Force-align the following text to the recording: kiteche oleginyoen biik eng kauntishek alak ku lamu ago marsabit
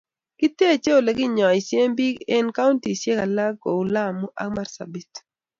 kiteche 0.39 0.91
oleginyoen 1.01 1.91
biik 1.97 2.17
eng 2.35 2.49
kauntishek 2.57 3.19
alak 3.25 3.53
ku 3.63 3.71
lamu 3.93 4.25
ago 4.43 4.51
marsabit 4.55 5.11